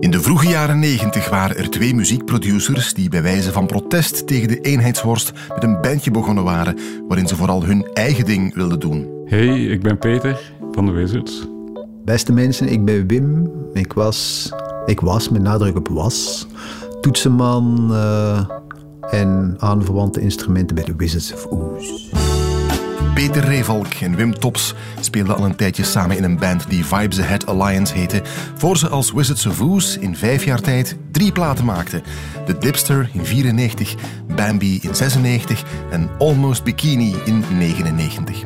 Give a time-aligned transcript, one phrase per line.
[0.00, 4.48] In de vroege jaren 90 waren er twee muziekproducers die bij wijze van protest tegen
[4.48, 6.78] de eenheidsworst met een bandje begonnen waren,
[7.08, 9.06] waarin ze vooral hun eigen ding wilden doen.
[9.24, 11.48] Hey, ik ben Peter van de Wizards.
[12.04, 13.50] Beste mensen, ik ben Wim.
[13.72, 14.50] Ik was,
[14.86, 16.46] ik was met nadruk op was,
[17.00, 18.48] toetsenman uh,
[19.10, 22.27] en aanverwante instrumenten bij de Wizards of Oz.
[23.18, 27.20] Peter Revalk en Wim Tops speelden al een tijdje samen in een band die Vibes
[27.20, 28.22] Ahead Alliance heette,
[28.56, 32.02] voor ze als Wizards of Oz in vijf jaar tijd drie platen maakten.
[32.46, 33.94] The Dipster in 94,
[34.36, 38.44] Bambi in 96 en Almost Bikini in 99.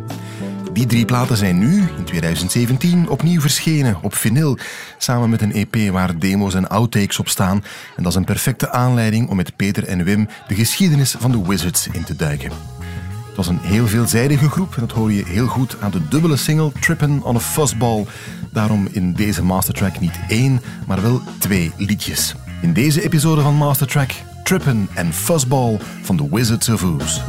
[0.73, 4.59] Die drie platen zijn nu, in 2017, opnieuw verschenen op vinyl,
[4.99, 7.65] samen met een EP waar demo's en outtakes op staan.
[7.97, 11.43] En dat is een perfecte aanleiding om met Peter en Wim de geschiedenis van de
[11.47, 12.51] Wizards in te duiken.
[13.33, 16.37] Het was een heel veelzijdige groep en dat hoor je heel goed aan de dubbele
[16.37, 18.07] single Trippin' on a Fuzzball.
[18.51, 22.35] Daarom in deze mastertrack niet één, maar wel twee liedjes.
[22.63, 24.11] In deze episode van Mastertrack
[24.45, 27.21] Trippin' and Fuzzball van The Wizards of Oz.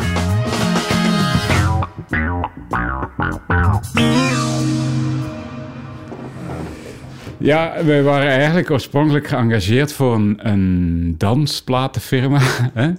[7.38, 12.40] Ja, wij waren eigenlijk oorspronkelijk geëngageerd voor een, een dansplatenfirma.
[12.74, 12.92] Hè?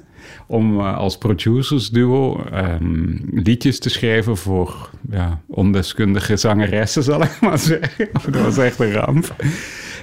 [0.46, 7.58] Om uh, als producersduo um, liedjes te schrijven voor ja, ondeskundige zangeressen, zal ik maar
[7.58, 8.08] zeggen.
[8.30, 9.34] Dat was echt een ramp.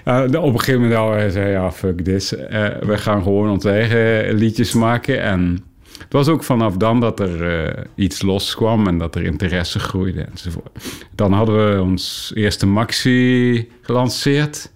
[0.06, 2.34] Uh, op een gegeven moment zei ja, fuck this.
[2.34, 2.40] Uh,
[2.80, 5.22] we gaan gewoon onze eigen liedjes maken.
[5.22, 5.64] En
[6.00, 10.22] het was ook vanaf dan dat er uh, iets loskwam en dat er interesse groeide
[10.22, 10.80] enzovoort.
[11.16, 14.72] Dan hadden we ons eerste maxi gelanceerd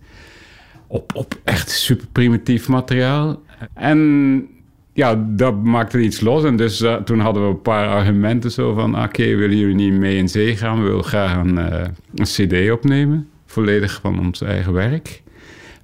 [0.88, 3.42] op, op echt super primitief materiaal.
[3.73, 4.50] En
[4.96, 6.44] ja, dat maakte iets los.
[6.44, 8.96] En dus uh, toen hadden we een paar argumenten zo van...
[8.96, 10.78] oké, okay, willen jullie niet mee in zee gaan?
[10.78, 11.82] We willen graag een, uh,
[12.16, 13.28] een cd opnemen.
[13.46, 15.23] Volledig van ons eigen werk.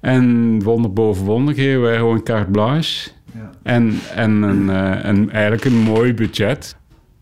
[0.00, 3.10] En wonder boven wonder kregen wij gewoon carte blanche...
[3.34, 3.50] Ja.
[3.62, 6.76] En, en een, uh, een, eigenlijk een mooi budget.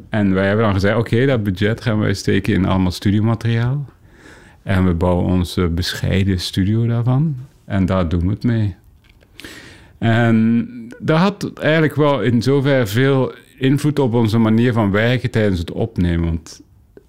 [0.09, 3.85] En wij hebben dan gezegd: oké, okay, dat budget gaan wij steken in allemaal studiomateriaal.
[4.63, 7.37] En we bouwen onze bescheiden studio daarvan.
[7.65, 8.77] En daar doen we het mee.
[10.01, 10.69] En
[10.99, 15.73] dat had eigenlijk wel in zover veel invloed op onze manier van werken tijdens het
[15.73, 16.25] opnemen.
[16.25, 16.61] Want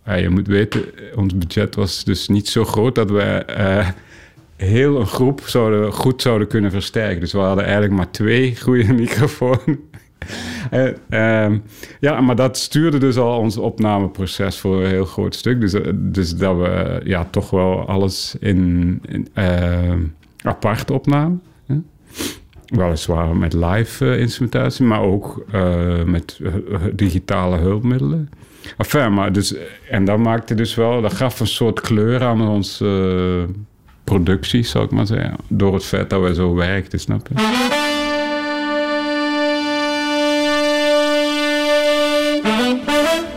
[0.06, 0.84] ja, je moet weten,
[1.16, 3.46] ons budget was dus niet zo groot dat we.
[3.58, 3.90] Uh,
[4.66, 7.20] heel een groep zouden, goed zouden kunnen versterken.
[7.20, 9.60] Dus we hadden eigenlijk maar twee goede microfoons.
[10.72, 11.58] uh, uh,
[12.00, 15.62] ja, maar dat stuurde dus al ons opnameproces voor een heel groot stuk.
[15.62, 19.28] Dus, dus dat we ja, toch wel alles in, in
[20.44, 21.42] apart opnamen.
[21.66, 21.76] Hè?
[22.72, 25.46] Weliswaar met live instrumentatie, maar ook
[26.06, 26.40] met
[26.94, 28.30] digitale hulpmiddelen.
[28.78, 29.56] Enfin, maar dus,
[29.90, 32.84] en dat maakte dus wel, dat gaf een soort kleur aan ons
[34.04, 35.36] productie, zou ik maar zeggen.
[35.48, 37.34] Door het feit dat wij zo werkten, snap je?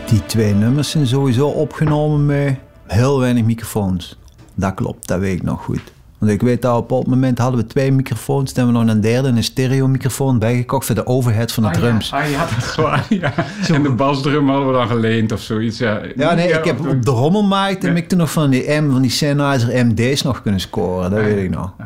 [0.09, 2.57] Die twee nummers zijn sowieso opgenomen met
[2.87, 4.17] heel weinig microfoons.
[4.53, 5.93] Dat klopt, dat weet ik nog goed.
[6.25, 8.51] Want ik weet dat op het moment hadden we twee microfoons.
[8.51, 12.11] Toen hebben we nog een derde, een stereo-microfoon bijgekocht voor de overhead van de drums.
[12.11, 13.05] Ah ja, ah, ja dat is waar.
[13.09, 13.33] Ja.
[13.73, 15.77] En de basdrum hadden we dan geleend of zoiets.
[15.77, 18.91] Ja, ja nee, ik heb op de rommelmarkt heb ik toen nog van die, M,
[18.91, 21.09] van die Sennheiser MD's nog kunnen scoren.
[21.09, 21.73] Dat weet ik nog.
[21.77, 21.85] Ah,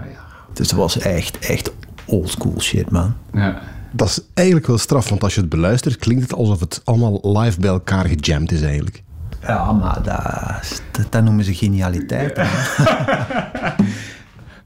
[0.54, 1.72] dus dat was echt, echt
[2.06, 3.14] oldschool shit, man.
[3.34, 3.62] Ja.
[3.92, 7.20] Dat is eigenlijk wel straf, want als je het beluistert, klinkt het alsof het allemaal
[7.40, 9.04] live bij elkaar gejamd is eigenlijk.
[9.42, 12.40] Ja, maar dat, dat, noemen ze genialiteit.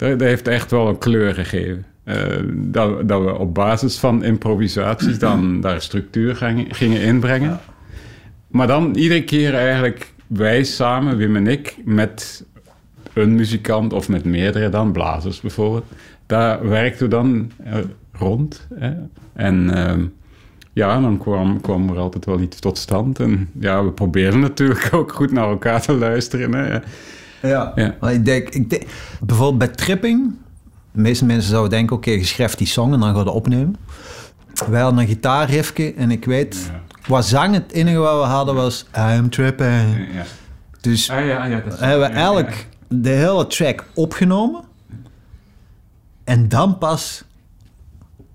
[0.09, 1.85] dat, heeft echt wel een kleur gegeven.
[2.05, 2.15] Uh,
[2.53, 7.59] dat, dat, we op basis van improvisaties dan daar structuur gingen, gingen inbrengen.
[8.47, 12.45] Maar dan iedere keer eigenlijk wij samen, Wim en ik, met
[13.13, 15.85] een muzikant of met meerdere dan, blazers bijvoorbeeld.
[16.25, 17.73] Daar werkten we dan uh,
[18.11, 18.67] rond.
[18.73, 18.91] Hè?
[19.33, 20.05] En uh,
[20.73, 23.19] ja, dan kwam, kwam er altijd wel iets tot stand.
[23.19, 26.53] En ja, we proberen natuurlijk ook goed naar elkaar te luisteren.
[26.53, 26.79] Hè?
[27.47, 27.95] Ja, ja.
[27.99, 28.83] Maar ik denk, ik denk,
[29.21, 30.35] bijvoorbeeld bij tripping,
[30.91, 33.29] de meeste mensen zouden denken, oké, okay, je schrijft die song en dan ga je
[33.29, 33.75] opnemen.
[34.69, 36.71] Wij hadden een gitaarriffje en ik weet,
[37.01, 40.07] qua zang het enige wat we hadden was I'm tripping.
[40.13, 40.23] Ja.
[40.81, 44.61] Dus ah, ja, ja, dat is, hebben we eigenlijk de hele track opgenomen
[46.23, 47.23] en dan pas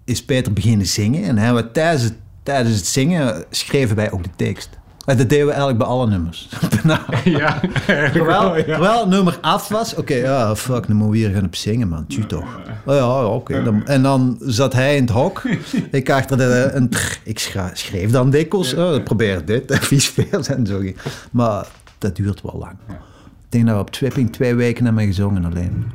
[0.05, 4.23] is Peter beginnen zingen en hebben we tijdens het, tijdens het zingen schreven wij ook
[4.23, 4.78] de tekst.
[5.17, 6.49] Dat deden we eigenlijk bij alle nummers.
[6.85, 11.27] nou, ja, terwijl, terwijl het nummer af was, oké, okay, ja, fuck, dan moeten we
[11.27, 12.07] hier gaan op zingen, man.
[12.07, 12.61] Tju toch.
[12.85, 13.57] Oh, ja, oké.
[13.57, 13.83] Okay.
[13.85, 15.43] En dan zat hij in het hok.
[15.91, 16.91] ik achter de, een,
[17.25, 17.39] ik
[17.73, 20.83] schreef dan dikwijls, oh, probeer dit, vies veel en zo.
[21.31, 21.67] Maar
[21.99, 22.77] dat duurt wel lang.
[22.89, 25.91] Ik denk dat we op Twipping twee weken mij gezongen alleen.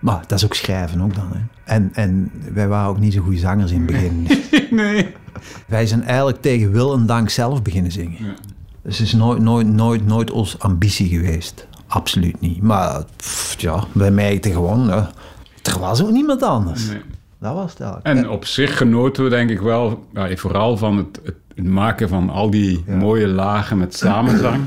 [0.00, 1.28] Maar dat is ook schrijven ook dan.
[1.32, 1.40] Hè.
[1.74, 4.28] En, en wij waren ook niet zo goede zangers in het begin.
[4.70, 5.14] nee.
[5.66, 8.24] Wij zijn eigenlijk tegen wil en dank zelf beginnen zingen.
[8.24, 8.34] Ja.
[8.82, 11.66] Dus het is nooit, nooit, nooit, nooit onze ambitie geweest.
[11.86, 12.62] Absoluut niet.
[12.62, 15.10] Maar pff, ja, wij merkten gewoon, ja,
[15.62, 16.86] er was ook niemand anders.
[16.86, 17.00] Nee.
[17.40, 18.06] Dat was het eigenlijk.
[18.06, 21.20] En op zich genoten we denk ik wel, ja, vooral van het,
[21.54, 24.64] het maken van al die mooie lagen met samenzang.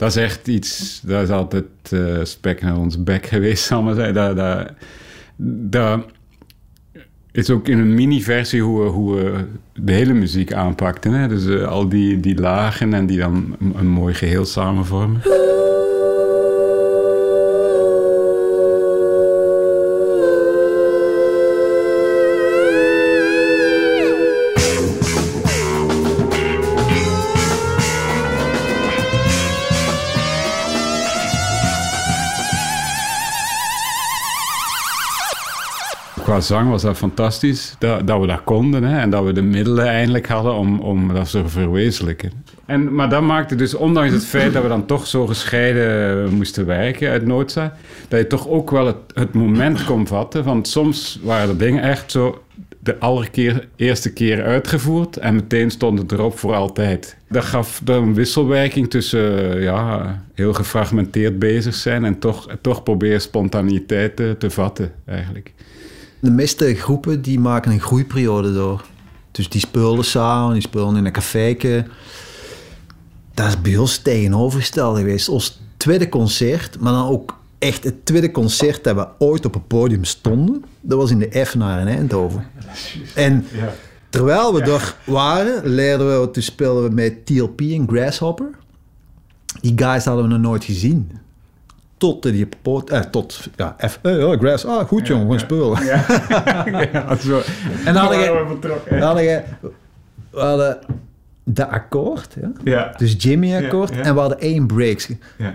[0.00, 3.94] Dat is echt iets, dat is altijd eh, spek naar ons bek geweest, zal maar
[3.94, 4.36] zeggen.
[5.70, 6.04] Dat,
[7.32, 9.44] is ook in een mini-versie hoe hoe we
[9.74, 11.12] de hele muziek aanpakten.
[11.12, 11.28] Hè?
[11.28, 14.86] Dus eh, al die, die lagen en die dan een, een mooi geheel samen
[36.30, 39.42] Qua zang was dat fantastisch dat, dat we dat konden hè, en dat we de
[39.42, 42.32] middelen eindelijk hadden om, om dat te verwezenlijken.
[42.66, 46.66] En, maar dat maakte dus, ondanks het feit dat we dan toch zo gescheiden moesten
[46.66, 47.76] werken uit Noodza,
[48.08, 50.44] dat je toch ook wel het, het moment kon vatten.
[50.44, 52.42] Want soms waren de dingen echt zo
[52.78, 57.16] de allereerste keer uitgevoerd en meteen stond het erop voor altijd.
[57.28, 63.20] Dat gaf dan een wisselwerking tussen ja, heel gefragmenteerd bezig zijn en toch, toch proberen
[63.20, 65.52] spontaniteit te, te vatten eigenlijk.
[66.20, 68.84] De meeste groepen die maken een groeiperiode door.
[69.30, 71.86] Dus die spelen samen, die spelen in een caféke.
[73.34, 75.28] Dat is bij ons tegenovergesteld geweest.
[75.28, 79.66] Ons tweede concert, maar dan ook echt het tweede concert dat we ooit op een
[79.66, 80.64] podium stonden.
[80.80, 82.46] Dat was in de Effenaar in Eindhoven.
[83.14, 83.46] En
[84.10, 88.50] terwijl we er waren, leerden we, toen speelden we met TLP en Grasshopper.
[89.60, 91.10] Die guys hadden we nog nooit gezien.
[92.00, 95.40] Tot die poot, eh, tot, ja, F, eh, ja, Grass, ah, goed jongen, we gaan
[95.40, 95.84] spelen.
[95.84, 97.40] Ja, zo.
[97.86, 98.18] En dan hadden
[99.24, 99.42] je,
[100.30, 100.78] we hadden
[101.44, 102.50] de akkoord, ja?
[102.64, 102.94] Ja.
[102.96, 104.02] dus Jimmy akkoord, Ja, ja.
[104.02, 105.06] en we hadden één break.
[105.38, 105.54] Ja.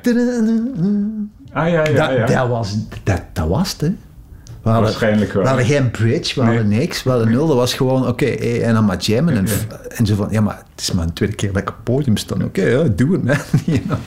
[1.51, 2.25] Ah ja, ja, ja.
[2.25, 3.87] dat, was, dat, dat was het, hè.
[3.87, 5.41] We hadden, Waarschijnlijk wel.
[5.41, 6.55] we hadden geen bridge, we Nee.
[6.57, 7.47] hadden niks, we hadden nul.
[7.47, 9.35] Dat was gewoon, oké, eh, en dan maar jammen.
[9.37, 9.47] En,
[9.95, 11.83] en zo van, ja, maar het is maar een tweede keer dat ik op het
[11.83, 12.35] podium sta.
[12.43, 13.35] Oké, ja, doe het, man.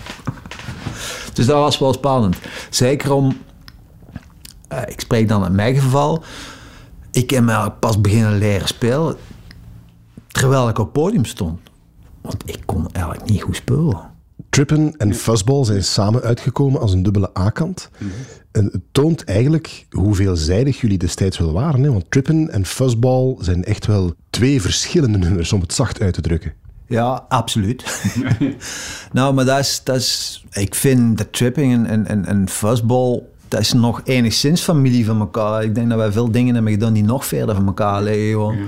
[1.39, 2.37] Dus dat was wel spannend.
[2.71, 3.37] Zeker om,
[4.69, 6.23] eh, ik spreek dan in mijn geval,
[7.11, 9.17] ik heb me pas beginnen leren spelen
[10.27, 11.61] terwijl ik op het podium stond.
[12.21, 14.01] Want ik kon eigenlijk niet goed spelen.
[14.51, 17.91] Trippen en Fuzzball zijn samen uitgekomen als een dubbele A-kant.
[18.53, 21.83] En het toont eigenlijk hoe veelzijdig jullie destijds wel waren.
[21.83, 21.93] Hè?
[21.93, 26.21] Want Trippen en Fuzzball zijn echt wel twee verschillende nummers, om het zacht uit te
[26.21, 26.53] drukken.
[26.89, 28.03] Ja, absoluut.
[29.13, 30.45] nou, maar dat is, dat is...
[30.51, 33.23] Ik vind de tripping en, en, en, fuzzball...
[33.49, 35.63] Dat is nog enigszins familie van elkaar.
[35.63, 38.59] Ik denk dat wij veel dingen hebben gedaan die nog verder van elkaar liggen.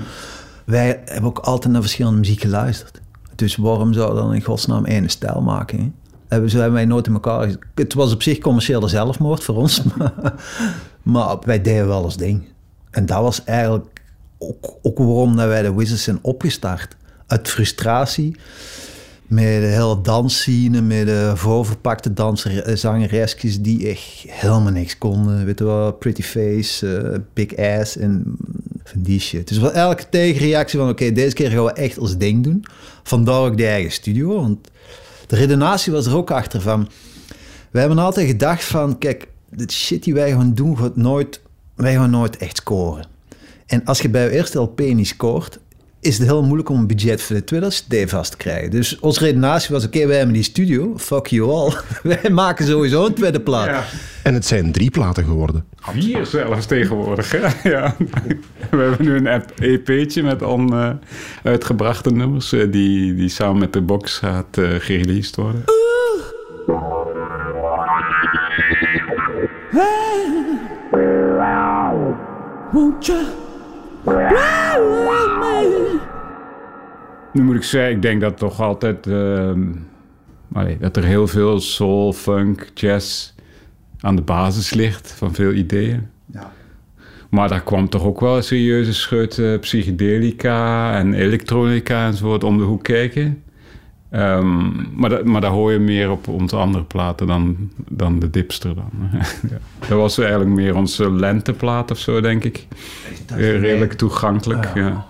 [0.64, 3.00] Wij hebben ook altijd naar verschillende muziek geluisterd.
[3.34, 5.78] Dus waarom zou dan in godsnaam één stijl maken?
[5.78, 5.90] Hè?
[6.28, 7.54] Hebben, zo hebben wij nooit in elkaar...
[7.74, 9.82] Het was op zich commerciële zelfmoord voor ons.
[9.96, 10.32] Maar,
[11.02, 12.48] maar wij deden wel ons ding.
[12.90, 14.02] En dat was eigenlijk
[14.38, 16.96] ook, ook waarom dat wij de Wizards zijn opgestart.
[17.30, 18.36] Uit frustratie.
[19.26, 25.44] Met de hele dansscene, met de voorverpakte danser, eh, die echt helemaal niks konden.
[25.44, 28.36] Weet je wel, Pretty Face, eh, Big Ass en
[28.84, 29.48] van die shit.
[29.48, 32.64] Dus wel elke tegenreactie van, oké, deze keer gaan we echt ons ding doen.
[33.02, 34.68] Vandaar ook de eigen studio, want
[35.26, 36.88] de redenatie was er ook achter van...
[37.70, 41.40] Wij hebben altijd gedacht van, kijk, dit shit die wij gaan doen, gaat nooit,
[41.74, 43.06] wij gaan nooit echt scoren.
[43.66, 45.58] En als je bij je eerste LP niet scoort,
[46.00, 48.70] is het heel moeilijk om een budget voor de tweede CD vast te krijgen.
[48.70, 51.72] Dus onze redenatie was, oké, wij hebben die studio, fuck you all.
[52.22, 53.66] wij maken sowieso een tweede plaat.
[53.66, 53.84] Ja.
[54.22, 55.64] En het zijn drie platen geworden.
[55.76, 57.30] Vier zelfs tegenwoordig.
[57.32, 57.70] Hè?
[57.70, 57.94] Ja.
[58.70, 62.52] We hebben nu een app- EP'tje met onuitgebrachte nummers...
[62.52, 65.64] eh, die, die samen met de box gaat eh gereleased worden.
[77.32, 79.06] Nu moet ik zeggen, ik denk dat toch altijd...
[79.06, 79.68] ehm,
[80.52, 83.32] allee, dat er heel veel soul, funk, jazz
[84.00, 86.08] aan de basis ligt van veel ideeën.
[86.32, 86.52] Ja.
[87.30, 92.58] Maar daar kwam toch ook wel een serieuze scheut eh, psychedelica en elektronica enzovoort om
[92.58, 93.42] de hoek kijken.
[94.10, 98.30] Ehm, maar, dat, maar daar hoor je meer op onze andere platen dan, dan de
[98.30, 98.90] dipster dan.
[99.50, 99.58] ja.
[99.78, 102.66] Dat was eigenlijk meer onze lenteplaat of zo, denk ik.
[103.26, 104.74] Dat redelijk toegankelijk.
[104.74, 104.86] Ja.
[104.86, 105.06] Ja.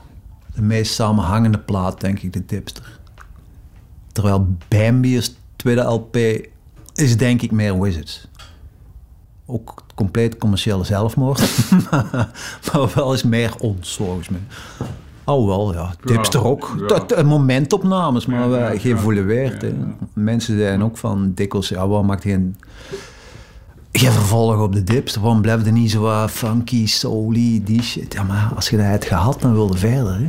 [0.54, 2.99] De meest samenhangende plaat, denk ik, de tipster.
[4.12, 6.16] Terwijl Bambi's tweede LP
[6.95, 8.28] is denk ik meer Wizards.
[9.47, 11.71] ook compleet commerciële zelfmoord.
[12.73, 14.40] maar wel eens meer ons, volgens mij.
[15.31, 15.95] Oh wel, ja.
[16.05, 16.77] Dipster ook.
[16.81, 16.87] ja.
[16.87, 18.71] Dat, eh, momentopnames, maar Ja, hè.
[19.67, 19.73] ja.
[20.13, 22.57] Mensen zijn ook van dikwijls, ja, waarom maakt geen,
[23.93, 25.23] geen vervolg op de dipster?
[25.23, 28.13] Waarom blijft er niet zo funky, souly, die shit?
[28.13, 30.13] Ja, maar als je dat hebt gehad, dan wilde verder.
[30.15, 30.27] Hè?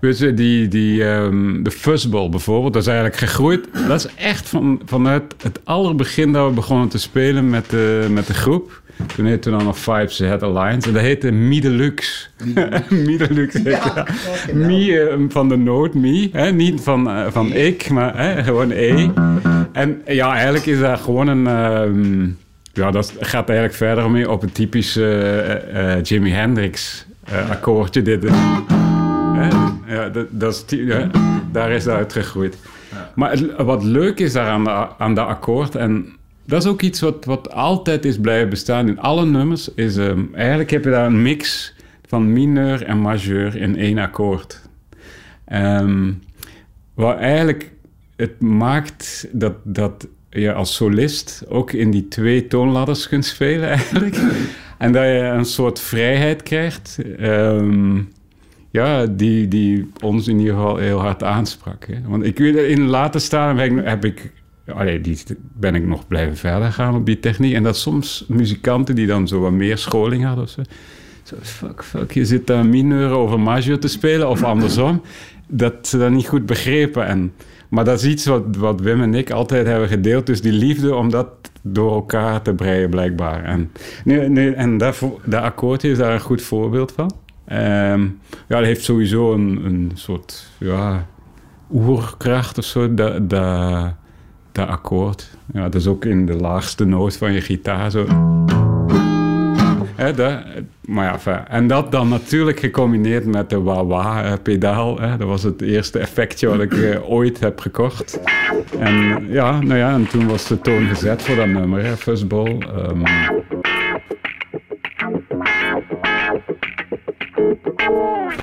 [0.00, 3.68] Weet je, die, die, ehm, de fuzzball bijvoorbeeld, dat is eigenlijk gegroeid.
[3.88, 8.26] Dat is echt van, vanuit het allerbegin dat we begonnen te spelen met de, met
[8.26, 8.82] de groep.
[9.16, 10.88] Toen heette dan nog Vibes Head Alliance.
[10.88, 12.30] En dat heette Midelux.
[12.88, 13.54] Midelux.
[13.54, 14.08] heette dat.
[14.54, 16.30] Mi eh, van de noot, mi.
[16.32, 16.52] Hè?
[16.52, 18.42] Niet van, eh, van ik, maar hè?
[18.44, 19.08] gewoon E.
[19.72, 21.46] En ja, eigenlijk is dat gewoon een...
[21.46, 22.28] ehm,
[22.72, 27.06] ja, dat gaat eigenlijk verder mee op een typisch eh, eh, Jimi Hendrix
[27.50, 28.02] akkoordje.
[28.02, 28.22] Dit,
[29.34, 29.48] Hè?
[29.94, 31.10] Ja, dat, dat is ja,
[31.52, 32.56] daar is dat uitgegroeid.
[33.14, 36.06] Maar het- wat leuk is daar aan, de, aan dat akkoord, en
[36.46, 40.24] dat is ook iets wat, wat altijd is blijven bestaan in alle nummers, is ehm,
[40.34, 41.74] eigenlijk heb je daar een mix
[42.06, 44.60] van mineur en majeur in één akkoord.
[45.44, 46.10] Ehm
[46.96, 47.70] wat eigenlijk
[48.16, 54.16] het maakt dat, dat je als solist ook in die twee toonladders kunt spelen eigenlijk.
[54.78, 56.98] en dat je een soort vrijheid krijgt.
[57.18, 58.00] ehm,
[58.70, 61.86] ja, die, die ons in ieder geval heel hard aansprak.
[61.86, 61.94] Hè.
[62.06, 64.32] Want ik weet, in later staan heb ik, heb ik
[64.74, 65.18] allee, die,
[65.52, 67.54] ben ik nog blijven verder gaan op die techniek.
[67.54, 70.62] En dat soms muzikanten die dan zo wat meer scholing hadden of zo.
[71.22, 75.02] Zo, fuck, fuck, je zit daar mineur over majeur te spelen of andersom.
[75.48, 77.06] Dat ze dat niet goed begrepen.
[77.06, 77.32] En,
[77.68, 80.26] maar dat is iets wat, wat Wim en ik altijd hebben gedeeld.
[80.26, 81.28] Dus die liefde om dat
[81.62, 83.44] door elkaar te breien, blijkbaar.
[83.44, 83.72] En,
[84.04, 87.12] nu, nu, en dat, dat akkoordje is daar een goed voorbeeld van.
[87.44, 88.02] Ehm,
[88.48, 91.06] ja, dat heeft sowieso een, een soort ja,
[91.72, 93.94] oerkracht of zo, dat, dat,
[94.56, 95.30] dat akkoord.
[95.52, 98.06] Ja, dat is ook in de laagste noot van je gitaar zo.
[100.14, 100.42] Dat,
[100.80, 104.96] maar ja, en dat dan natuurlijk gecombineerd met de wah-wah-pedaal.
[104.96, 108.20] Dat was het eerste effectje wat ik eh, ooit heb gekocht.
[108.78, 112.58] En ja, nou ja, en toen was de toon gezet voor dat nummer, Fuzzball.
[112.58, 113.00] Ehm,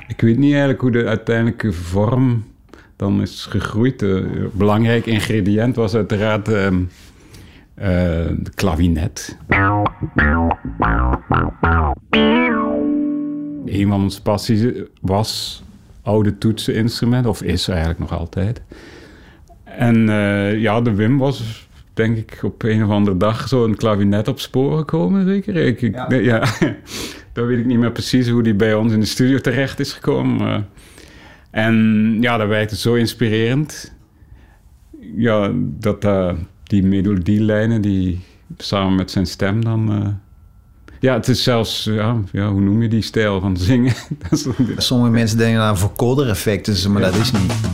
[0.06, 2.44] ik weet niet eigenlijk hoe de uiteindelijke vorm
[2.96, 4.02] dan is gegroeid.
[4.02, 6.70] Een belangrijk ingrediënt was uiteraard eh,
[8.38, 9.38] de klavinet.
[13.64, 14.66] Een van onze passies
[15.00, 15.62] was
[16.02, 18.62] oude toetseninstrument, of is eigenlijk nog altijd.
[19.64, 24.28] En eh, ja, de Wim was denk ik op een of andere dag zo'n klavinet
[24.28, 25.56] op sporen gekomen, zeker?
[25.56, 26.14] Ik, ik, Ja.
[26.14, 26.44] ja.
[27.32, 29.92] Dan weet ik niet meer precies hoe die bij ons in de studio terecht is
[29.92, 30.68] gekomen.
[31.54, 33.92] En ja, dat werkte zo inspirerend.
[35.16, 36.32] Ja, dat eh,
[36.62, 38.20] die melodielijnen, die
[38.56, 39.92] samen met zijn stem dan...
[39.92, 40.08] eh,
[41.00, 43.94] ja, het is zelfs, ja, ja, hoe noem je die stijl van zingen?
[44.76, 47.73] Sommige mensen denken aan vocoder-effecten, maar dat is niet.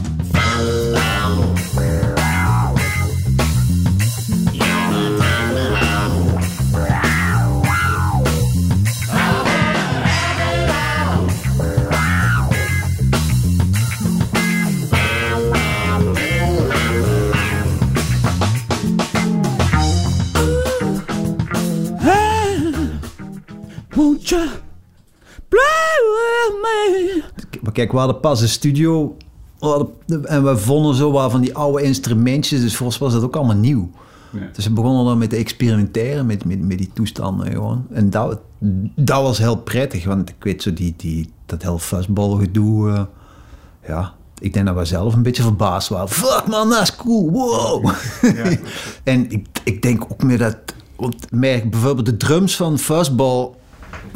[27.81, 29.17] Kijk, we hadden pas een studio
[29.59, 33.13] we hadden- en we vonden zo wat van die oude instrumentjes, dus voor ons was
[33.13, 33.91] dat ook allemaal nieuw.
[34.33, 34.49] Ja.
[34.53, 37.87] Dus we begonnen dan met te experimenteren met, met, met die toestanden gewoon.
[37.93, 38.41] En dat,
[38.97, 43.03] dat was heel prettig, want ik weet zo die, die, dat heel fuzzball-gedoe, eh,
[43.87, 44.13] ja...
[44.39, 46.09] Ik denk dat we zelf een beetje verbaasd waren.
[46.09, 47.91] Fuck man, dat is cool, wow.
[49.05, 50.57] en ik, ik denk ook meer dat...
[50.97, 53.51] Want merk bijvoorbeeld de drums van fuzzball...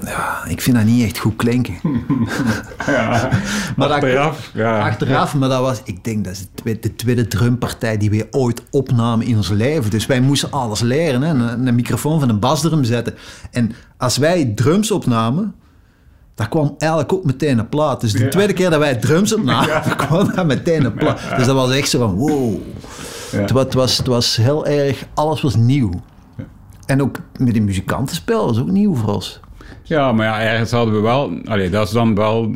[0.04, 1.74] Ja, ik vind dat niet echt goed klinken.
[3.76, 4.88] Maar dat- Achteraf, ja.
[4.88, 8.26] Achteraf, maar dat was, ik denk dat is de tweede, de tweede drumpartij die wij
[8.30, 9.90] ooit opnamen in ons leven.
[9.90, 11.22] Dus wij moesten alles leren.
[11.22, 11.28] Hè?
[11.30, 13.14] Een, een microfoon van een basdrum zetten.
[13.50, 15.54] En als wij drums opnamen,
[16.34, 18.00] daar kwam eigenlijk ook meteen een plaat.
[18.00, 18.28] Dus de Ja.
[18.30, 21.20] tweede keer dat wij drums opnamen, kwam daar meteen een plaat.
[21.36, 22.54] Dus dat was echt zo van, wow.
[23.32, 23.40] Ja.
[23.40, 25.90] Het, het was, het was heel erg, alles was nieuw.
[26.86, 29.40] En ook met die muzikantenspel was ook nieuw voor ons.
[29.86, 31.40] Ja, maar ja, ergens hadden we wel...
[31.44, 32.52] Allee, dat is dan wel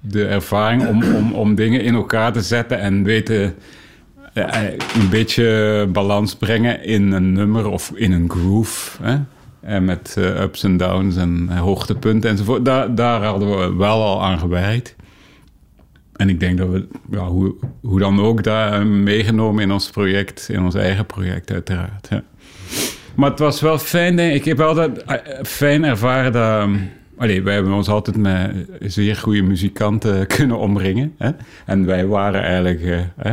[0.00, 3.54] de ervaring om, om, om dingen in elkaar te zetten en weten...
[4.32, 9.02] eh, eh, een beetje balans brengen in een nummer of in een groove.
[9.02, 9.16] Hè?
[9.60, 12.64] En met eh, ups en downs en hoogtepunten enzovoort.
[12.64, 14.96] Daar, daar hadden we wel al aan gewerkt.
[16.16, 20.48] En ik denk dat we, ja, hoe, hoe dan ook, daar meegenomen in ons project,
[20.48, 22.08] in ons eigen project uiteraard.
[22.10, 22.22] Ja.
[23.14, 24.36] Maar het was wel fijn, denk ik.
[24.36, 26.62] Ik heb altijd eh, fijn ervaren dat...
[26.62, 31.14] um, Allee, wij hebben ons altijd met zeer goede muzikanten kunnen omringen.
[31.18, 31.30] Hè?
[31.66, 33.32] En wij waren eigenlijk eh,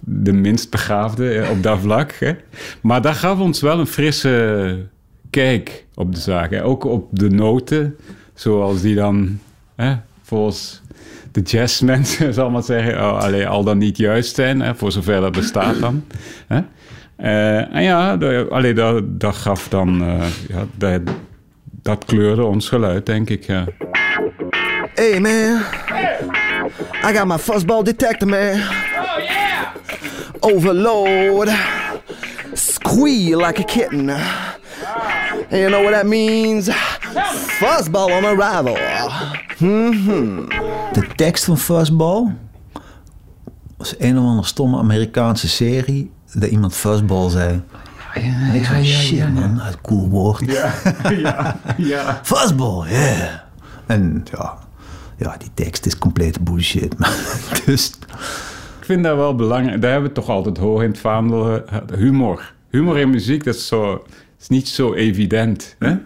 [0.00, 2.12] de minst begaafde eh, op dat vlak.
[2.12, 2.32] Hè?
[2.80, 4.86] Maar dat gaf ons wel een frisse
[5.30, 6.62] kijk op de zaak.
[6.62, 7.96] Ook op de noten,
[8.34, 9.38] zoals die dan
[9.76, 10.82] hè, volgens
[11.32, 15.20] de jazzmensen, zal maar zeggen, oh, allee, al dan niet juist zijn, hè, voor zover
[15.20, 16.04] dat bestaat dan.
[16.46, 16.60] Hè?
[17.18, 21.00] Uh, en ja, de, allee, dat, dat gaf dan, uh, ja, dat,
[21.82, 23.44] dat kleurde ons geluid, denk ik.
[23.44, 23.64] Ja.
[24.94, 25.60] Hey man,
[27.04, 28.52] I got my fuzzball detector, man.
[28.52, 29.66] Oh yeah!
[30.40, 31.48] Overload,
[32.52, 34.10] squeal like a kitten.
[34.10, 36.68] And you know what that means?
[37.58, 38.76] Fuzzball on arrival.
[39.58, 40.48] Mm-hmm.
[40.92, 42.34] De tekst van Fuzzball
[43.76, 47.62] was een of andere stomme Amerikaanse serie dat iemand Fuzzball zei.
[48.14, 50.52] en ik zei, shit man, dat cool woord.
[50.52, 50.74] Ja,
[51.24, 52.20] ja, ja.
[52.22, 53.28] Fuzzball, yeah.
[53.86, 54.58] En ja,
[55.16, 56.98] ja, die tekst is complete bullshit.
[56.98, 57.10] man.
[57.66, 57.92] dus
[58.78, 59.80] Ik vind dat wel belangrijk.
[59.80, 61.62] Daar hebben we toch altijd hoog in het vaandel.
[61.96, 62.54] Humor.
[62.70, 64.04] Humor in muziek, dat is, zo,
[64.40, 65.76] is niet zo evident.
[65.78, 65.96] Hè?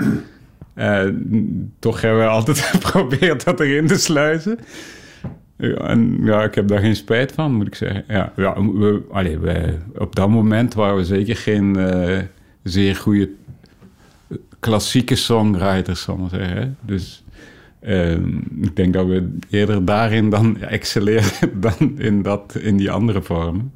[0.74, 1.12] Eh,
[1.78, 4.58] toch hebben we altijd geprobeerd dat erin te sluizen.
[5.60, 8.04] Ja, en ja, ik heb daar geen spijt van, moet ik zeggen.
[8.08, 12.18] Ja, ja, we, allee, we, op dat moment waren we zeker geen eh,
[12.62, 13.30] zeer goede
[14.60, 16.76] klassieke songwriters, zal maar zeggen.
[16.80, 17.24] Dus
[17.80, 23.22] ehm, ik denk dat we eerder daarin dan excelleerden dan in, dat, in die andere
[23.22, 23.72] vormen.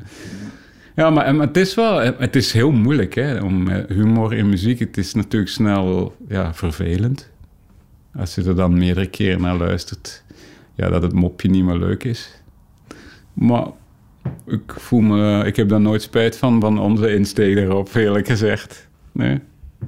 [0.97, 4.49] Ja, maar, maar het is wel, het is heel moeilijk hè, om eh, humor in
[4.49, 4.79] muziek.
[4.79, 7.31] Het is natuurlijk snel ja, vervelend.
[8.17, 10.24] Als je er dan meerdere keren naar luistert,
[10.75, 12.43] ja, dat het mopje niet meer leuk is.
[13.33, 13.67] Maar
[14.47, 18.89] ik voel me, ik heb daar nooit spijt van, van onze insteek erop, eerlijk gezegd.
[19.13, 19.41] Nee,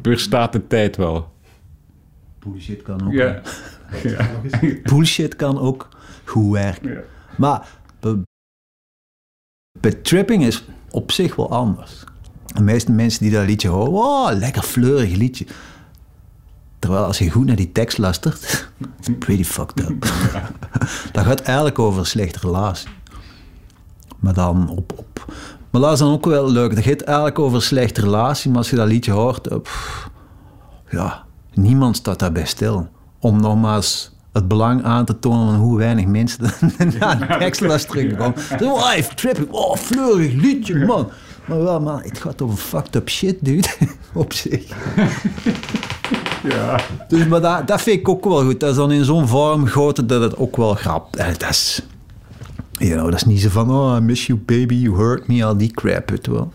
[0.03, 1.33] staat de tijd wel.
[2.39, 3.13] bullshit kan ook.
[3.13, 3.43] Ja.
[4.03, 4.31] ja.
[4.83, 5.89] Bullshit kan ook
[6.25, 6.91] goed werken.
[6.91, 7.01] Ja.
[7.37, 7.69] Maar
[8.01, 8.23] bij,
[9.81, 12.05] bij tripping is op zich wel anders.
[12.47, 15.47] De meeste mensen die dat liedje horen, wow, lekker fleurig liedje.
[16.87, 18.69] Terwijl als je goed naar die tekst luistert,
[18.99, 20.07] it's pretty fucked up.
[21.13, 22.89] dat gaat eigenlijk over een slechte relatie.
[24.19, 25.33] Maar dan op, op.
[25.71, 26.75] Maar dat is dan ook wel leuk.
[26.75, 30.11] Dat gaat eigenlijk over een slechte relatie, maar als je dat liedje hoort, eh, pff,
[30.91, 32.89] ja, niemand staat daarbij stil.
[33.19, 36.43] Om nogmaals het belang aan te tonen van hoe weinig mensen
[36.99, 38.21] naar de tekst luisteren.
[38.21, 41.11] Oh, live tripping, oh, fleurig liedje, man.
[41.47, 43.69] Maar wel, man, het gaat over fucked up shit, dude.
[44.13, 44.67] Op zich.
[46.49, 46.81] Ja.
[47.09, 48.61] Dus, maar dat, dat vind ik ook wel goed.
[48.61, 51.17] Dat is dan in zo'n vorm goten dat het ook wel grapt.
[51.17, 51.83] Eh, Dat is,
[52.73, 55.45] you know, dat is niet zo van, oh, I miss you baby, you hurt me,
[55.45, 56.53] al die crap, weet je wel.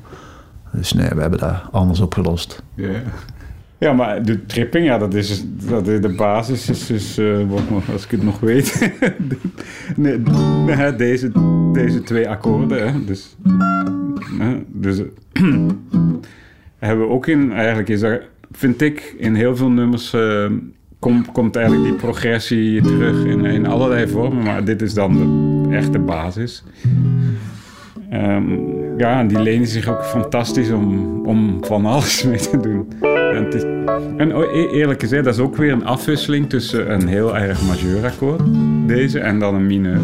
[0.71, 2.63] Dus nee, we hebben dat anders opgelost.
[2.75, 3.01] Ja.
[3.81, 6.69] Ja, maar de tripping, ja, dat is, dat is de basis.
[6.69, 7.61] Is dus, eh, wat
[7.93, 8.91] als ik het nog weet.
[9.95, 10.17] nee,
[10.65, 11.31] nee, deze,
[11.73, 12.91] deze twee akkoorden.
[12.91, 13.35] Hè, dus
[14.39, 15.01] hè, dus
[16.79, 18.21] hebben we ook in, eigenlijk is dat,
[18.51, 20.45] vind ik, in heel veel nummers eh,
[20.99, 24.43] kom, komt eigenlijk die progressie terug in, in allerlei vormen.
[24.43, 25.17] Maar dit is dan
[25.69, 26.63] de echte basis.
[28.09, 28.43] Ehm,
[28.97, 32.87] ja, en die lenen zich ook fantastisch om, om van alles mee te doen.
[33.01, 33.47] En,
[34.17, 38.41] en e- eerlijk gezegd, dat is ook weer een afwisseling tussen een heel erg majeurakkoord,
[38.87, 40.01] deze, en dan een mineur.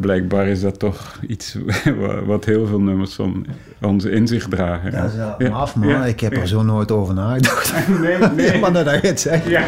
[0.00, 1.56] Blijkbaar is dat toch iets
[2.00, 3.46] wa- wat heel veel nummers van
[3.82, 4.92] ons in zich dragen.
[4.92, 5.48] Dat is wel Ja.
[5.48, 5.88] af, man.
[5.88, 6.04] Ja.
[6.04, 7.72] Ik heb er zo nooit over nagedacht.
[8.00, 8.58] Nee, nee.
[8.60, 9.46] maar dat je het zegt.
[9.48, 9.64] Ja.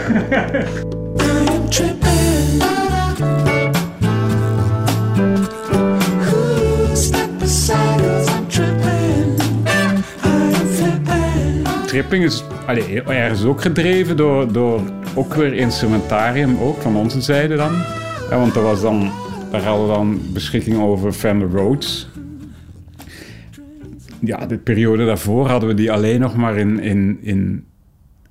[11.87, 12.25] Tripping.
[12.25, 14.81] Is allee, ergens ook gedreven door, door
[15.15, 17.73] ook weer instrumentarium, ook van onze zijde dan.
[18.31, 19.11] Ja, want er was dan,
[19.51, 22.09] daar hadden we dan beschikking over Fender Rhodes.
[24.21, 27.65] Ja, de periode daarvoor hadden we die alleen nog maar in, in, in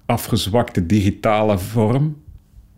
[0.06, 2.18] afgezwakte digitale vorm.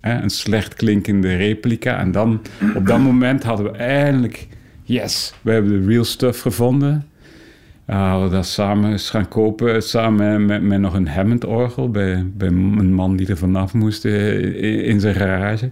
[0.02, 1.99] Hè, een slecht klinkende replica.
[1.99, 2.41] En dan,
[2.75, 4.47] op dat moment hadden we eindelijk...
[4.84, 7.09] Yes, we hebben de real stuff gevonden.
[7.89, 12.47] Hadden we dat samen eens gaan kopen, samen met, met nog een Hammond-orgel bij, bij
[12.47, 15.71] een man die er vanaf moest eh, in, in zijn garage.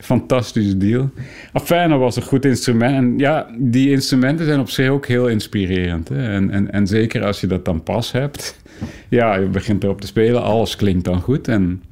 [0.00, 1.10] Fantastische deal.
[1.52, 2.94] Enfin, dat was een goed instrument.
[2.94, 6.08] En ja, die instrumenten zijn op zich ook heel inspirerend.
[6.08, 6.32] Hè?
[6.32, 8.62] En, en, en zeker als je dat dan pas hebt.
[9.08, 11.48] Ja, je begint erop te spelen, alles klinkt dan goed.
[11.48, 11.82] En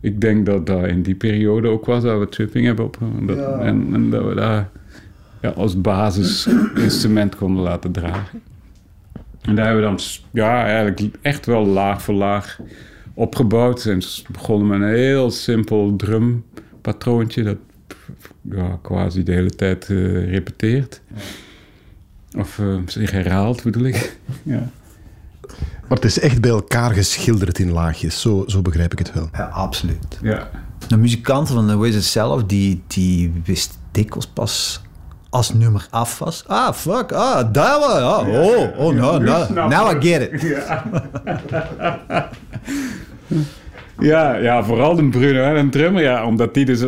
[0.00, 2.98] ik denk dat dat in die periode ook was dat we tripping hebben op.
[3.26, 4.64] Dat, en, en dat we dat
[5.40, 8.52] ja, als basisinstrument konden laten dragen.
[9.44, 9.98] En daar hebben we dan
[10.32, 12.60] ja, eigenlijk echt wel laag voor laag
[13.14, 13.84] opgebouwd.
[13.84, 17.56] En we begonnen met een heel simpel drumpatroontje dat
[18.50, 21.00] ja, quasi de hele tijd eh, repeteert.
[22.36, 24.18] Of eh, zich herhaalt, bedoel ik.
[24.42, 24.70] ja.
[25.88, 28.20] Maar het is echt bij elkaar geschilderd in laagjes.
[28.20, 29.28] Zo, zo begrijp ik het wel.
[29.32, 30.18] Ja, absoluut.
[30.22, 30.50] Ja.
[30.88, 34.82] De muzikanten van de Wizards zelf, die, die wist dikwijls pas
[35.34, 36.44] als nummer af was.
[36.46, 40.42] Ah, fuck, ah, daar was, ah, oh, oh, no, no, snap now I get it.
[43.98, 46.84] Ja, ja, vooral de Bruno, hè, een drummer, ja, omdat die dus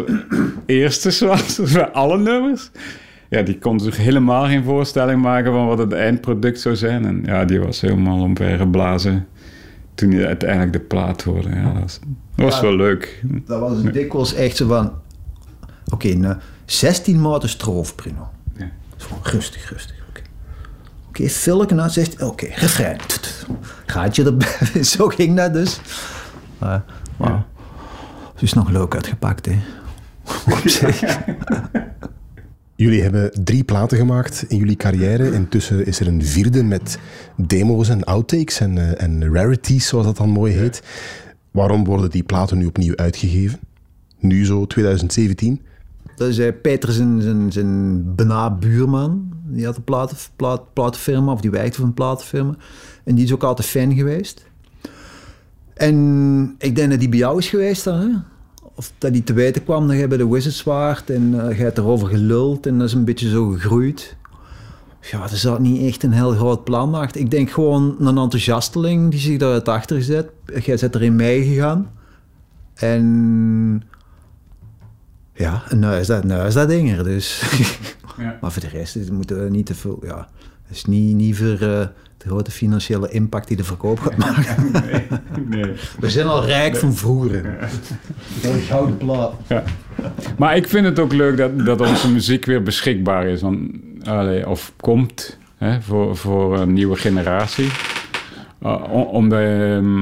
[0.67, 2.71] eerste was bij alle nummers.
[3.29, 7.05] Ja, die kon zich helemaal geen voorstelling maken van wat het eindproduct zou zijn.
[7.05, 9.27] En ja, die was helemaal omvergeblazen
[9.95, 11.49] toen hij uiteindelijk de plaat hoorde.
[11.49, 11.99] Ja, dat was,
[12.37, 12.63] dat was Ja.
[12.63, 13.23] wel leuk.
[13.47, 14.93] Dat was dikwijls echt zo van,
[15.93, 18.29] oké, nou, 16 maanden stroof, Bruno.
[18.97, 19.05] Ja.
[19.23, 20.21] Rustig, rustig, oké.
[21.09, 22.99] Oké, filmpje na 16, oké, refrein.
[23.87, 25.81] Gaatje erbij, zo ging dat dus.
[26.59, 26.85] Maar,
[27.17, 27.45] maar
[28.33, 29.59] het is nog leuk uitgepakt, hè.
[30.53, 31.19] Op zich.
[32.75, 35.33] Jullie hebben drie platen gemaakt in jullie carrière.
[35.33, 36.99] Intussen is er een vierde met
[37.37, 40.83] demo's en outtakes en, eh, en rarities, zoals dat dan mooi heet.
[41.51, 43.59] Waarom worden die platen nu opnieuw uitgegeven?
[44.19, 45.61] Nu zo 2017.
[46.16, 48.14] Dat is eh, Peter zijn, zijn,
[48.59, 49.33] buurman.
[49.44, 49.85] Die had een
[50.37, 52.55] plaat, platenfirma, of die werkte voor een platenfirma.
[53.05, 54.46] En die is ook altijd fan geweest.
[55.74, 58.09] En ik denk dat die bij jou is geweest dan, hè?
[58.74, 61.64] Of dat hij te weten kwam dat jij bij de Wizards waart en uh, jij
[61.64, 64.16] hebt erover geluld en dat is een beetje zo gegroeid.
[65.11, 67.20] Ja, er zat niet echt een heel groot plan achter.
[67.20, 70.31] Ik denk gewoon een enthousiasteling die zich daar achter zet.
[70.64, 71.90] Jij bent erin meegegaan.
[72.74, 73.83] En
[75.37, 77.42] ja, en nou is dat, nou is dat ding er dus.
[78.18, 78.38] Ja.
[78.40, 79.99] maar voor de rest moeten we niet te veel...
[80.03, 80.29] Ja,
[80.66, 84.57] het is niet, niet voor eh, de grote financiële impact die de verkoop gaat maken.
[84.72, 85.07] Nee,
[85.46, 85.72] nee.
[86.01, 87.59] We zijn al rijk van vroeger.
[88.42, 89.33] Een gouden plaat.
[89.46, 89.62] Ja.
[90.38, 93.40] Maar ik vind het ook leuk dat, dat onze muziek weer beschikbaar is.
[93.40, 93.70] Want,
[94.05, 97.68] allee, of komt hè, voor, voor een nieuwe generatie.
[98.62, 100.01] Uh, om- omdat ehm,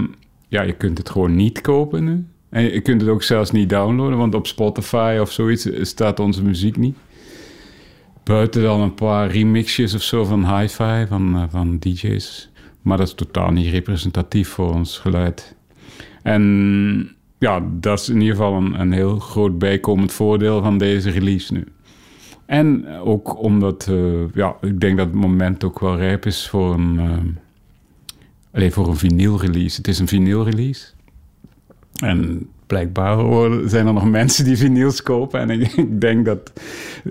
[0.49, 2.27] ja, je kunt het gewoon niet kopen nu.
[2.55, 6.43] En je kunt het ook zelfs niet downloaden, want op Spotify of zoiets staat onze
[6.43, 6.97] muziek niet.
[8.25, 12.51] Buiten dan een paar remixjes of zo van hi-fi, van, eh, van DJ's.
[12.83, 15.57] Maar dat is totaal niet representatief voor ons geluid.
[16.23, 21.11] En ja, dat is in ieder geval een, een heel groot bijkomend voordeel van deze
[21.11, 21.65] release nu.
[22.47, 26.75] En ook omdat, eh, ja, ik denk dat het moment ook wel rijp is voor
[26.75, 27.19] een, eh,
[28.53, 29.77] allee, voor een vinyl release.
[29.77, 30.95] Het is een vinyl release.
[32.03, 33.19] En blijkbaar
[33.69, 35.41] zijn er nog mensen die vinyls kopen.
[35.41, 36.53] En ik, ik denk dat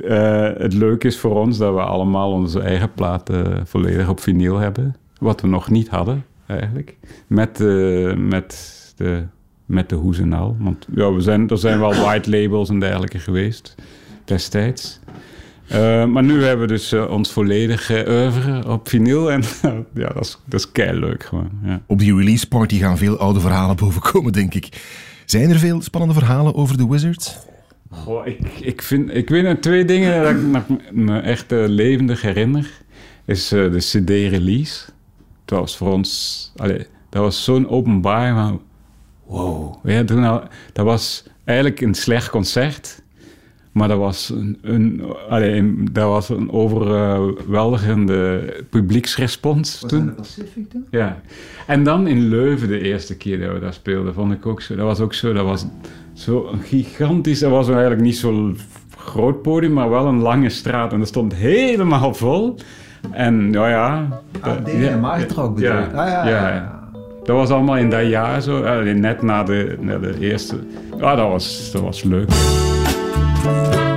[0.04, 4.58] eh, het leuk is voor ons dat we allemaal onze eigen platen volledig op vinyl
[4.58, 4.96] hebben.
[5.19, 6.98] Wat we nog niet hadden, eigenlijk.
[7.28, 9.24] Met, eh, met, de,
[9.65, 10.56] met de hoes en al.
[10.60, 13.76] Want ja, we zijn, er zijn wel white labels en dergelijke geweest
[14.26, 15.00] destijds.
[15.73, 19.31] Eh, maar nu hebben we dus eh, ons volledige oeuvre op vinyl.
[19.31, 19.43] En
[19.93, 21.49] ja, dat is, dat is leuk gewoon.
[21.63, 21.81] Ja.
[21.88, 24.67] Op die release party gaan veel oude verhalen bovenkomen, denk ik.
[25.25, 27.38] Zijn er veel spannende verhalen over de Wizards?
[27.89, 31.63] Goh, ik, ik, vind, ik weet nog twee dingen dat ik nog me echt eh,
[31.67, 32.71] levendig herinner.
[33.25, 34.86] Is eh, de CD-release.
[35.45, 36.51] Dat was voor ons...
[36.55, 38.51] Allee, dat was zo'n openbaar.
[39.25, 39.75] Wow.
[39.83, 43.01] Ja, toen al- dat was eigenlijk een slecht concert.
[43.73, 50.15] Maar dat was een, een, dat was een overweldigende publieksrespons toen.
[50.15, 50.86] Pacific toen?
[50.91, 51.21] Ja.
[51.67, 54.75] En dan in Leuven de eerste keer dat we daar speelden, vond ik ook zo.
[54.75, 55.65] Dat was ook zo, dat was
[56.13, 58.57] zo gigantisch, dat was eigenlijk niet zo'n
[58.97, 60.93] groot podium, maar wel een lange straat.
[60.93, 62.55] En dat stond helemaal vol.
[63.12, 64.21] En ja, ja.
[64.39, 65.86] Ah, dat- Maartrok bedoel ja, je?
[65.86, 66.81] Ah, ja, ja, ja.
[67.23, 70.55] Dat was allemaal in dat jaar zo, eh, net na de, na de eerste.
[70.99, 72.29] Ja, dat was, dat was leuk.
[73.45, 73.92] It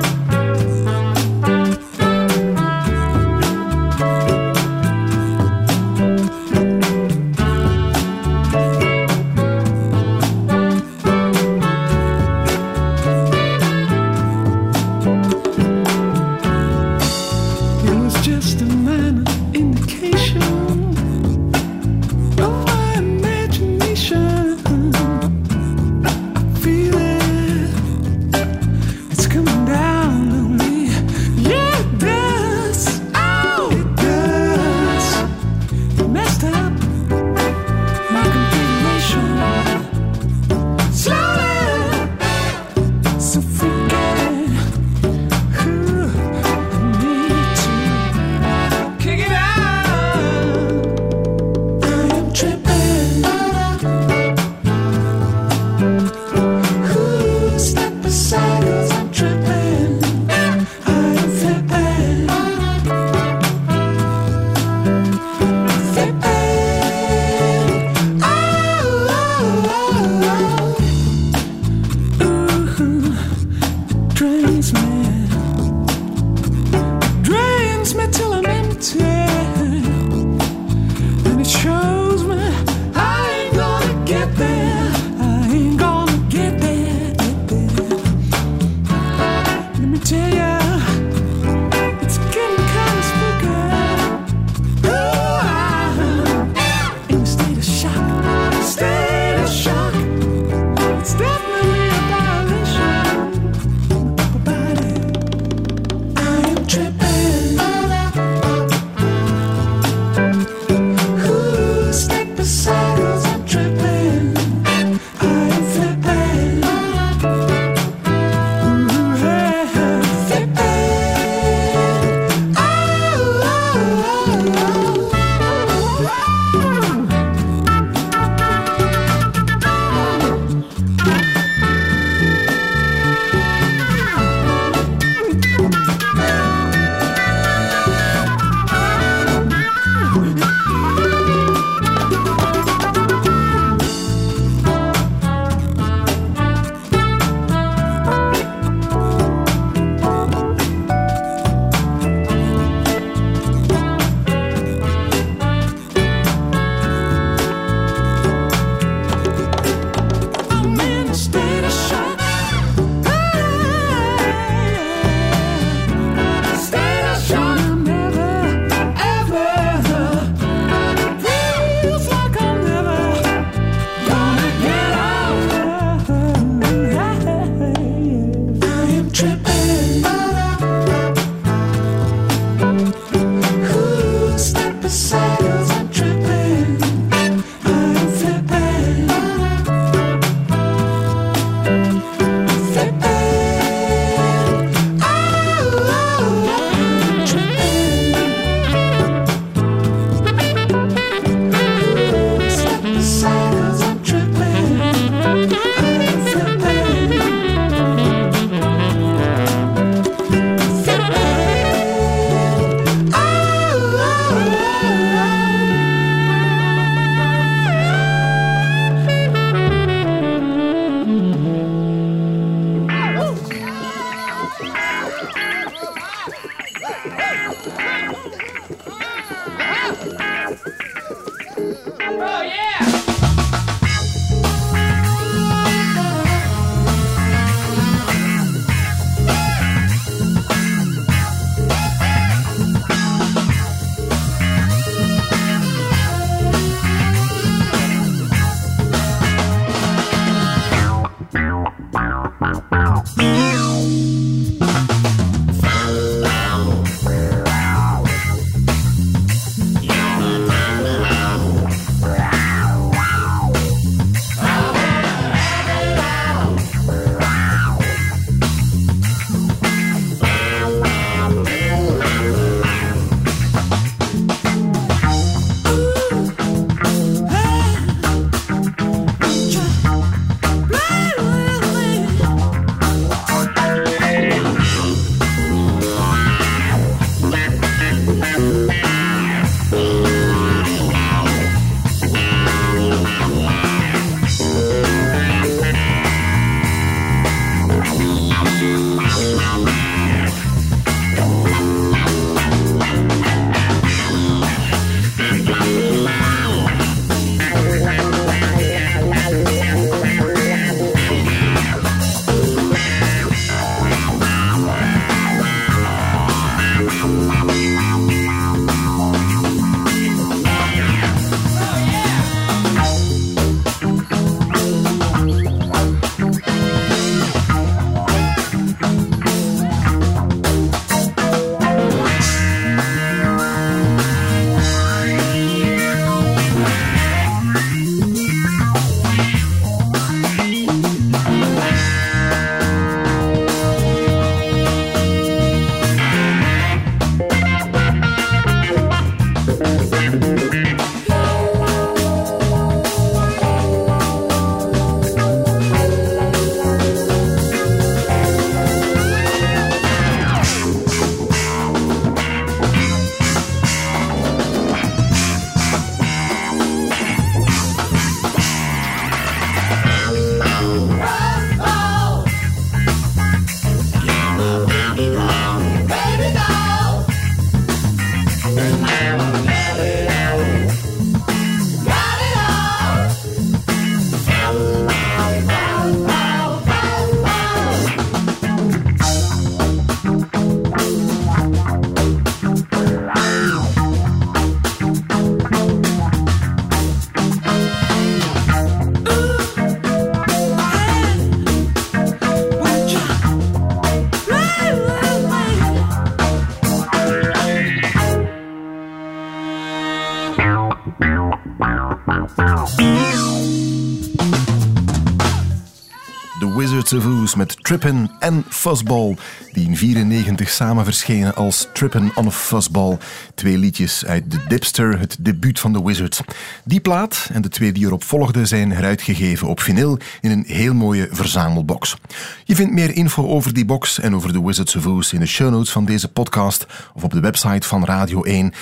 [417.04, 419.16] Oz met Trippin' en Fuzzball,
[419.52, 422.98] die in 94 samen verschenen als Trippin' on a Fuzzball.
[423.34, 426.20] Twee liedjes uit The Dipster, het debuut van The Wizards.
[426.64, 430.74] Die plaat en de twee die erop volgden zijn heruitgegeven op vinyl in een heel
[430.74, 431.96] mooie verzamelbox.
[432.44, 435.26] Je vindt meer info over die box en over The Wizards of Oz in de
[435.26, 438.52] show notes van deze podcast of op de website van Radio 1.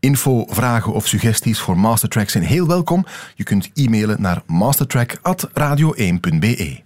[0.00, 3.06] Info, vragen of suggesties voor Mastertrack zijn heel welkom.
[3.34, 6.83] Je kunt e-mailen naar mastertrack.radio1.be.